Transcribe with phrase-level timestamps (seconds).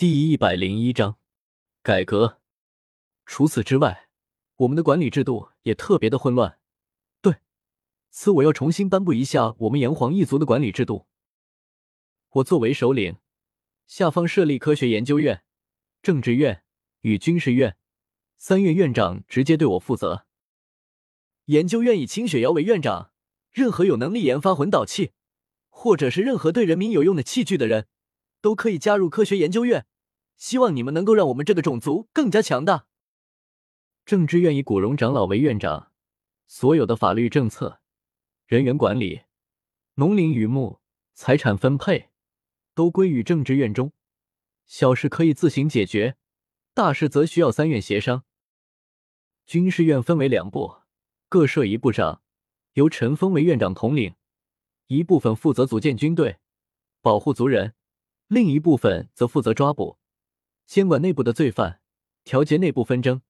[0.00, 1.18] 第一百零一章
[1.82, 2.40] 改革。
[3.26, 4.08] 除此之外，
[4.58, 6.60] 我们的管理制度也特别的混乱。
[7.20, 7.38] 对
[8.08, 11.08] 此，我要重新颁布一下我们炎黄一族的管理制度。
[12.28, 13.16] 我作为首领，
[13.88, 15.42] 下方设立科学研究院、
[16.00, 16.62] 政治院
[17.00, 17.76] 与军事院
[18.36, 20.26] 三院院长直接对我负责。
[21.46, 23.10] 研究院以清雪瑶为院长，
[23.50, 25.10] 任何有能力研发魂导器，
[25.68, 27.88] 或者是任何对人民有用的器具的人。
[28.40, 29.86] 都可以加入科学研究院，
[30.36, 32.86] 希望你们能够让我们这个种族更加强大。
[34.04, 35.92] 政治院以古荣长老为院长，
[36.46, 37.80] 所有的法律政策、
[38.46, 39.22] 人员管理、
[39.94, 40.80] 农林渔牧、
[41.14, 42.10] 财产分配
[42.74, 43.92] 都归于政治院中，
[44.64, 46.16] 小事可以自行解决，
[46.72, 48.24] 大事则需要三院协商。
[49.44, 50.76] 军事院分为两部，
[51.28, 52.22] 各设一部长，
[52.74, 54.14] 由陈峰为院长统领，
[54.86, 56.38] 一部分负责组建军队，
[57.00, 57.74] 保护族人。
[58.28, 59.98] 另一部分则负责抓捕、
[60.66, 61.80] 监管内部的罪犯、
[62.24, 63.22] 调节内部纷争。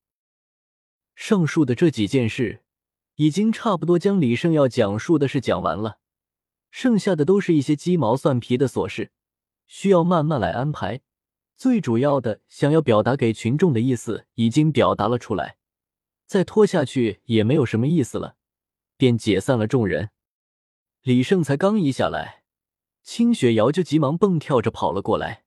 [1.15, 2.65] 上述的这几件事，
[3.15, 5.99] 已经差不多将李胜要讲述的事讲完了，
[6.71, 9.13] 剩下的都是一些鸡毛蒜皮的琐事，
[9.69, 11.01] 需要慢慢来安排。
[11.57, 15.59] 最主要的，想要表达给群众的意思已经表达了出来，
[16.27, 18.37] 再拖下去也没有什么意思了，
[18.97, 20.11] 便解散了众人。
[21.03, 22.43] 李胜才刚一下来。
[23.11, 25.47] 清雪瑶就急忙蹦跳着跑了过来，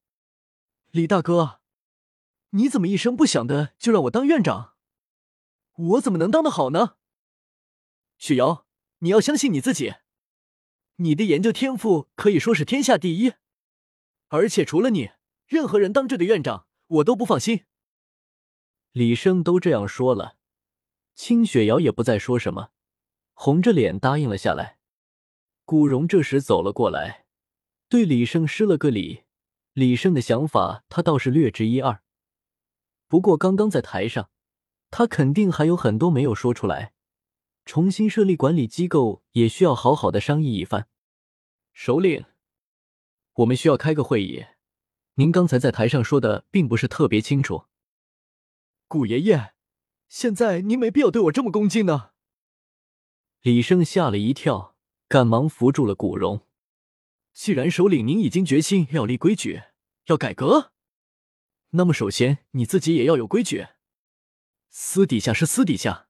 [0.90, 1.62] 李大哥，
[2.50, 4.74] 你怎么一声不响的就让我当院长？
[5.76, 6.96] 我怎么能当得好呢？
[8.18, 8.66] 雪瑶，
[8.98, 9.94] 你要相信你自己，
[10.96, 13.34] 你的研究天赋可以说是天下第一，
[14.30, 15.12] 而且除了你，
[15.46, 17.66] 任何人当这个院长我都不放心。
[18.92, 20.38] 李生都这样说了，
[21.14, 22.72] 清雪瑶也不再说什么，
[23.34, 24.80] 红着脸答应了下来。
[25.64, 27.28] 古荣这时走了过来。
[27.92, 29.24] 对李胜施了个礼，
[29.74, 32.02] 李胜的想法他倒是略知一二，
[33.10, 34.30] 不过刚刚在台上，
[34.90, 36.94] 他肯定还有很多没有说出来。
[37.66, 40.88] 重新设立管理机构也需要好好的商议一番。
[41.74, 42.24] 首领，
[43.34, 44.46] 我们需要开个会议。
[45.16, 47.66] 您刚才在台上说的并不是特别清楚。
[48.88, 49.54] 古爷爷，
[50.08, 52.12] 现在您没必要对我这么恭敬呢。
[53.42, 54.78] 李胜吓了一跳，
[55.10, 56.48] 赶忙扶住了古荣。
[57.34, 59.64] 既然首领您已经决心要立规矩，
[60.06, 60.74] 要改革，
[61.72, 63.68] 那么首先你自己也要有规矩。
[64.70, 66.08] 私底下是私底下，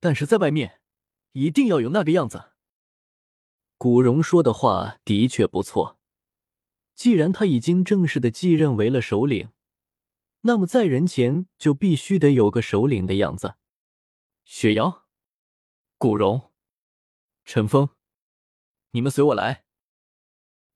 [0.00, 0.80] 但是在外面
[1.32, 2.52] 一定要有那个样子。
[3.76, 5.98] 古荣说的话的确不错。
[6.94, 9.50] 既然他已经正式的继任为了首领，
[10.42, 13.54] 那么在人前就必须得有个首领的样子。
[14.44, 15.06] 雪瑶、
[15.96, 16.52] 古荣、
[17.44, 17.88] 陈峰，
[18.90, 19.64] 你们随我来。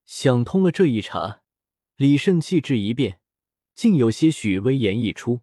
[0.06, 1.43] 想通了这一茬，
[1.97, 3.21] 李胜气质一变，
[3.75, 5.41] 竟有些许威严溢出。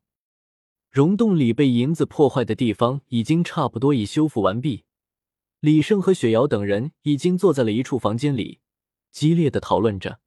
[0.89, 4.85] 溶洞里被银子破坏的地方已经差不多已修复完毕。
[5.59, 8.61] 李胜和雪瑶等人已经坐在了一处房间里，
[9.11, 10.21] 激烈的讨论着。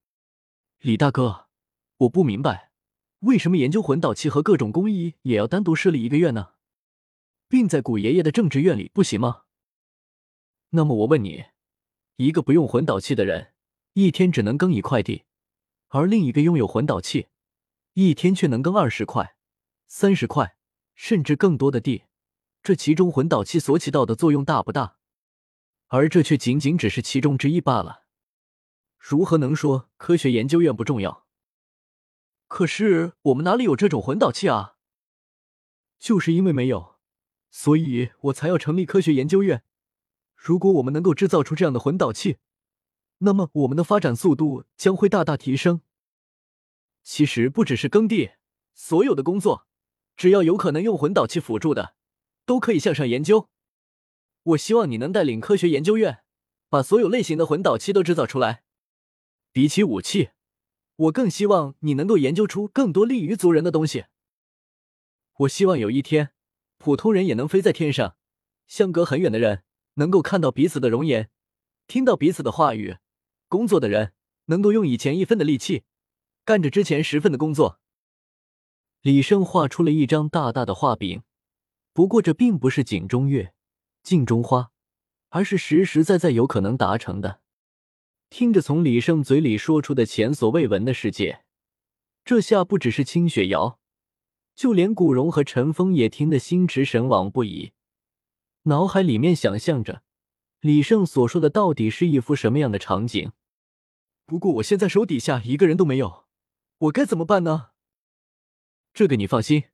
[0.80, 1.46] 李大哥，
[1.98, 2.72] 我不明白，
[3.20, 6.52] 为什么研究魂导器和各种工艺也要单独设立一个院呢？
[7.48, 9.44] 并在古爷爷的政治院里不行吗？
[10.70, 11.44] 那么我问你，
[12.16, 13.54] 一个不用魂导器的人？
[13.98, 15.24] 一天只能耕一块地，
[15.88, 17.28] 而另一个拥有魂导器，
[17.94, 19.38] 一天却能耕二十块、
[19.86, 20.58] 三十块，
[20.94, 22.02] 甚至更多的地。
[22.62, 24.98] 这其中魂导器所起到的作用大不大？
[25.86, 28.02] 而这却仅仅只是其中之一罢了。
[28.98, 31.26] 如何能说科学研究院不重要？
[32.48, 34.76] 可是我们哪里有这种魂导器啊？
[35.98, 36.96] 就是因为没有，
[37.50, 39.64] 所以我才要成立科学研究院。
[40.34, 42.36] 如果我们能够制造出这样的魂导器，
[43.18, 45.80] 那么我们的发展速度将会大大提升。
[47.02, 48.32] 其实不只是耕地，
[48.74, 49.66] 所有的工作，
[50.16, 51.94] 只要有可能用魂导器辅助的，
[52.44, 53.48] 都可以向上研究。
[54.42, 56.24] 我希望你能带领科学研究院，
[56.68, 58.64] 把所有类型的魂导器都制造出来。
[59.52, 60.30] 比起武器，
[60.96, 64.06] 我更希望你能够研究出更多利于族人的东西。
[65.38, 66.32] 我希望有一天，
[66.76, 68.16] 普通人也能飞在天上，
[68.66, 69.64] 相隔很远的人
[69.94, 71.30] 能够看到彼此的容颜，
[71.86, 72.98] 听到彼此的话语。
[73.48, 74.12] 工作的人
[74.46, 75.84] 能够用以前一分的力气，
[76.44, 77.80] 干着之前十分的工作。
[79.02, 81.22] 李胜画出了一张大大的画饼，
[81.92, 83.52] 不过这并不是井中月、
[84.02, 84.70] 镜中花，
[85.28, 87.40] 而是实实在在有可能达成的。
[88.28, 91.44] 听着从李胜嘴里说出的前所未闻的世界，
[92.24, 93.78] 这下不只是清雪瑶，
[94.56, 97.72] 就连古荣和陈峰也听得心驰神往不已，
[98.62, 100.02] 脑海里面想象着。
[100.66, 103.30] 李胜所说的到底是一幅什么样的场景？
[104.24, 106.24] 不过我现在手底下一个人都没有，
[106.78, 107.68] 我该怎么办呢？
[108.92, 109.66] 这个你放心，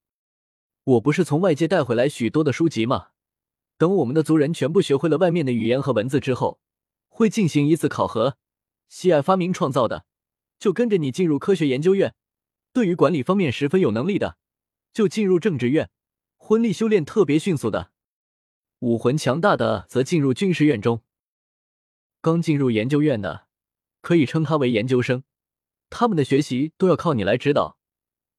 [0.84, 3.12] 我不是从外界带回来许多的书籍吗？
[3.78, 6.60] 等我们的族人全部学会了外面的语言和文字之后，
[7.08, 8.36] 会进行一次考核。
[8.90, 10.04] 喜爱发明创造的，
[10.58, 12.10] 就跟着你进入科学研究院；
[12.74, 14.36] 对于管理方面十分有能力的，
[14.92, 15.88] 就进入政治院。
[16.36, 17.91] 婚礼修炼特别迅速的，
[18.82, 21.04] 武魂强大的，则进入军事院中。
[22.20, 23.46] 刚进入研究院的，
[24.00, 25.22] 可以称他为研究生。
[25.88, 27.78] 他们的学习都要靠你来指导。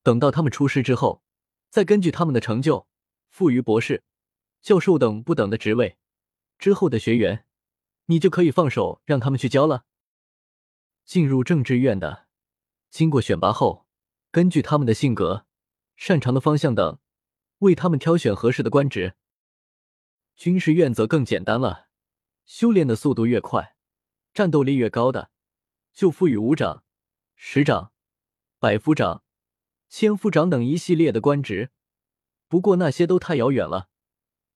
[0.01, 1.23] 等到他们出师之后，
[1.69, 2.87] 再根据他们的成就，
[3.29, 4.03] 赋予博士、
[4.61, 5.95] 教授等不等的职位。
[6.59, 7.45] 之后的学员，
[8.07, 9.85] 你就可以放手让他们去教了。
[11.05, 12.27] 进入政治院的，
[12.89, 13.85] 经过选拔后，
[14.29, 15.45] 根据他们的性格、
[15.95, 16.99] 擅长的方向等。
[17.59, 19.15] 为他们挑选合适的官职。
[20.35, 21.87] 军事院则更简单了，
[22.45, 23.75] 修炼的速度越快，
[24.33, 25.31] 战斗力越高的，
[25.93, 26.83] 就赋予武长、
[27.35, 27.91] 十长、
[28.59, 29.23] 百夫长、
[29.87, 31.71] 千夫长等一系列的官职。
[32.47, 33.89] 不过那些都太遥远了，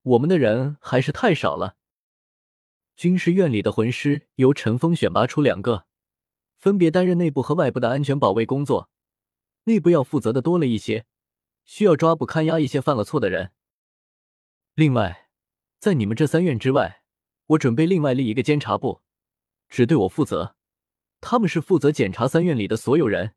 [0.02, 1.76] 我们的人还是太少了。
[2.96, 5.86] 军事院里的魂师由陈峰选拔出两个，
[6.56, 8.90] 分别担任内部和外部的安全保卫工作，
[9.64, 11.06] 内部要负责的多了一些。
[11.64, 13.52] 需要抓捕看押一些犯了错的人。
[14.74, 15.27] 另外，
[15.78, 17.02] 在你们这三院之外，
[17.46, 19.02] 我准备另外立一个监察部，
[19.68, 20.56] 只对我负责。
[21.20, 23.34] 他们是负责检查三院里的所有人，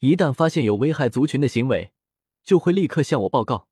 [0.00, 1.92] 一旦发现有危害族群的行为，
[2.42, 3.68] 就会立刻向我报告。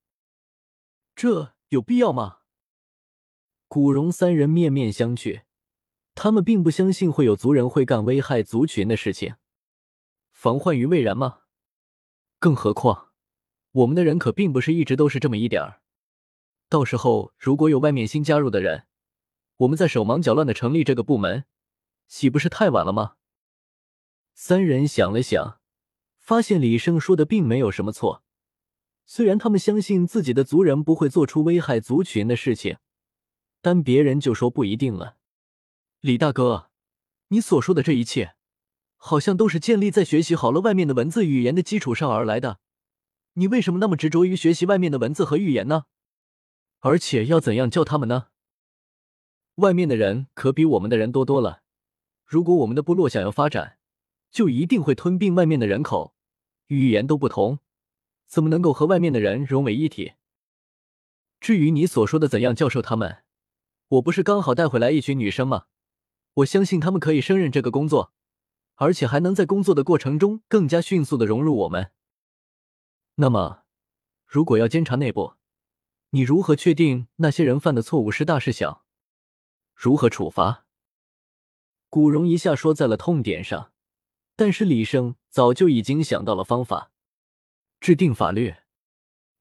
[1.16, 2.38] 这有必要吗？
[3.66, 5.42] 古荣三人面面相觑，
[6.14, 9.34] 他们并不相信会有族人会干危害族群的事情，
[10.32, 11.40] 防患于未然吗？
[12.38, 13.08] 更何况。
[13.72, 15.82] 我们的人可并不是一直都是这么一点儿，
[16.68, 18.86] 到时候如果有外面新加入的人，
[19.56, 21.44] 我们再手忙脚乱的成立这个部门，
[22.06, 23.14] 岂不是太晚了吗？
[24.34, 25.60] 三人想了想，
[26.18, 28.22] 发现李胜说的并没有什么错。
[29.06, 32.76] 虽然他们相信自己的族人不会做出危害族群的事情，
[33.62, 35.16] 但别人就说不一定了。
[36.00, 36.70] 李大哥，
[37.28, 38.34] 你所说的这一切，
[38.96, 42.60] 好像都是建立在学习好了外面的文字语言的基础上而来的。
[43.32, 45.84] 你为什么那么执着于学习外面的文字和语言呢？
[46.80, 48.28] 而且要怎样教他们呢？
[49.56, 51.62] 外面的人可比我们的人多多了。
[52.24, 53.78] 如果我们的部落想要发展，
[54.30, 56.14] 就一定会吞并外面的人口。
[56.66, 57.60] 语言都不同，
[58.26, 60.12] 怎么能够和外面的人融为一体？
[61.40, 63.24] 至于你所说的怎样教授他们，
[63.88, 65.64] 我不是刚好带回来一群女生吗？
[66.34, 68.12] 我相信他们可以胜任这个工作，
[68.74, 71.90] 而且还能在工作的过程中更加迅速的融入我们。
[73.14, 73.62] 那么，
[74.26, 75.37] 如果要监察内部，
[76.10, 78.86] 你如何确定那些人犯的错误是大是小？
[79.74, 80.64] 如何处罚？
[81.90, 83.72] 古荣一下说在了痛点上，
[84.34, 86.92] 但是李胜早就已经想到了方法，
[87.78, 88.54] 制定法律，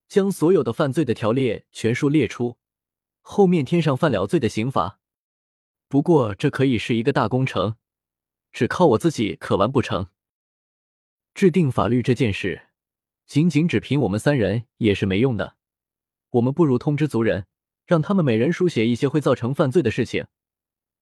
[0.10, 2.58] 将所有的犯罪的条例全数列出，
[3.22, 5.00] 后面添上犯了罪的刑罚。
[5.88, 7.78] 不过这可以是一个大工程，
[8.52, 10.08] 只靠我自己可完不成。
[11.34, 12.64] 制定法律这件事。
[13.26, 15.57] 仅仅只凭我们三人也是没用的，
[16.32, 17.46] 我们不如通知族人，
[17.86, 20.26] 让他们每人书写一些会造成犯罪的事情，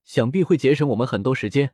[0.04, 1.74] 想必会节省我们很多时间。